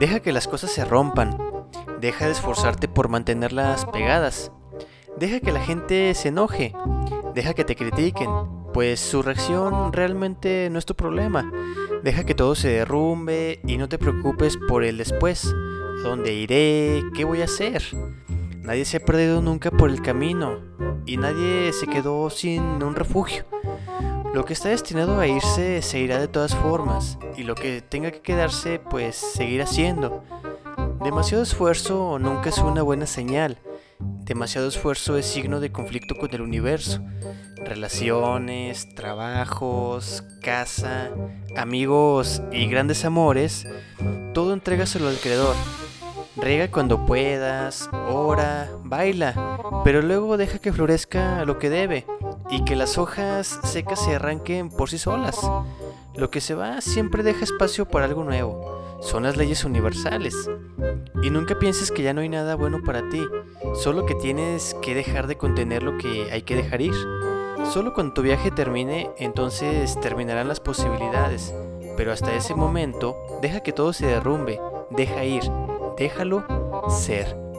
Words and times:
Deja 0.00 0.20
que 0.20 0.32
las 0.32 0.48
cosas 0.48 0.72
se 0.72 0.82
rompan. 0.86 1.36
Deja 2.00 2.24
de 2.24 2.32
esforzarte 2.32 2.88
por 2.88 3.10
mantenerlas 3.10 3.84
pegadas. 3.84 4.50
Deja 5.18 5.40
que 5.40 5.52
la 5.52 5.60
gente 5.60 6.14
se 6.14 6.28
enoje. 6.28 6.72
Deja 7.34 7.52
que 7.52 7.66
te 7.66 7.76
critiquen, 7.76 8.30
pues 8.72 8.98
su 8.98 9.20
reacción 9.20 9.92
realmente 9.92 10.70
no 10.70 10.78
es 10.78 10.86
tu 10.86 10.94
problema. 10.94 11.52
Deja 12.02 12.24
que 12.24 12.34
todo 12.34 12.54
se 12.54 12.68
derrumbe 12.68 13.60
y 13.66 13.76
no 13.76 13.90
te 13.90 13.98
preocupes 13.98 14.56
por 14.56 14.84
el 14.84 14.96
después. 14.96 15.54
¿Dónde 16.02 16.32
iré? 16.32 17.04
¿Qué 17.14 17.26
voy 17.26 17.42
a 17.42 17.44
hacer? 17.44 17.82
Nadie 18.62 18.86
se 18.86 18.96
ha 18.96 19.04
perdido 19.04 19.42
nunca 19.42 19.70
por 19.70 19.90
el 19.90 20.00
camino 20.00 20.60
y 21.04 21.18
nadie 21.18 21.74
se 21.74 21.86
quedó 21.86 22.30
sin 22.30 22.62
un 22.82 22.94
refugio. 22.94 23.44
Lo 24.32 24.44
que 24.44 24.52
está 24.52 24.68
destinado 24.68 25.18
a 25.18 25.26
irse 25.26 25.82
se 25.82 25.98
irá 25.98 26.20
de 26.20 26.28
todas 26.28 26.54
formas 26.54 27.18
y 27.36 27.42
lo 27.42 27.56
que 27.56 27.82
tenga 27.82 28.12
que 28.12 28.20
quedarse 28.20 28.78
pues 28.78 29.16
seguirá 29.16 29.66
siendo. 29.66 30.22
Demasiado 31.02 31.42
esfuerzo 31.42 32.16
nunca 32.20 32.50
es 32.50 32.58
una 32.58 32.82
buena 32.82 33.06
señal. 33.06 33.58
Demasiado 33.98 34.68
esfuerzo 34.68 35.16
es 35.16 35.26
signo 35.26 35.58
de 35.58 35.72
conflicto 35.72 36.14
con 36.14 36.32
el 36.32 36.42
universo. 36.42 37.00
Relaciones, 37.56 38.94
trabajos, 38.94 40.22
casa, 40.40 41.10
amigos 41.56 42.40
y 42.52 42.68
grandes 42.68 43.04
amores, 43.04 43.66
todo 44.32 44.52
entrégaselo 44.52 45.08
al 45.08 45.18
creador. 45.18 45.56
Riega 46.36 46.70
cuando 46.70 47.04
puedas, 47.04 47.90
ora, 47.92 48.70
baila, 48.84 49.82
pero 49.82 50.02
luego 50.02 50.36
deja 50.36 50.60
que 50.60 50.72
florezca 50.72 51.44
lo 51.44 51.58
que 51.58 51.68
debe 51.68 52.06
y 52.50 52.64
que 52.64 52.76
las 52.76 52.98
hojas 52.98 53.60
secas 53.64 54.04
se 54.04 54.16
arranquen 54.16 54.68
por 54.68 54.90
sí 54.90 54.98
solas. 54.98 55.38
Lo 56.14 56.30
que 56.30 56.40
se 56.40 56.54
va 56.54 56.80
siempre 56.80 57.22
deja 57.22 57.44
espacio 57.44 57.86
para 57.86 58.06
algo 58.06 58.24
nuevo. 58.24 58.98
Son 59.00 59.22
las 59.22 59.36
leyes 59.36 59.64
universales. 59.64 60.34
Y 61.22 61.30
nunca 61.30 61.58
pienses 61.58 61.90
que 61.90 62.02
ya 62.02 62.12
no 62.12 62.20
hay 62.20 62.28
nada 62.28 62.56
bueno 62.56 62.82
para 62.84 63.08
ti, 63.08 63.26
solo 63.74 64.04
que 64.04 64.14
tienes 64.14 64.76
que 64.82 64.94
dejar 64.94 65.26
de 65.26 65.36
contener 65.36 65.82
lo 65.82 65.96
que 65.96 66.30
hay 66.32 66.42
que 66.42 66.56
dejar 66.56 66.80
ir. 66.80 66.94
Solo 67.70 67.94
cuando 67.94 68.14
tu 68.14 68.22
viaje 68.22 68.50
termine, 68.50 69.10
entonces 69.18 69.98
terminarán 70.00 70.48
las 70.48 70.60
posibilidades. 70.60 71.54
Pero 71.96 72.12
hasta 72.12 72.34
ese 72.34 72.54
momento, 72.54 73.16
deja 73.42 73.60
que 73.60 73.72
todo 73.72 73.92
se 73.92 74.06
derrumbe, 74.06 74.60
deja 74.90 75.24
ir, 75.24 75.42
déjalo 75.96 76.44
ser. 76.88 77.49